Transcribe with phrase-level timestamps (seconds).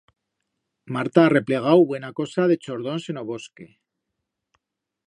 [0.95, 3.71] Marta ha replegau buena cosa de chordons en o bosque.